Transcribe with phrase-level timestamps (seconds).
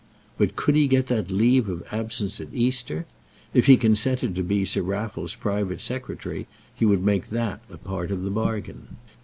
[0.35, 3.05] But could he get that leave of absence at Easter?
[3.53, 8.09] If he consented to be Sir Raffle's private secretary, he would make that a part
[8.09, 8.95] of the bargain.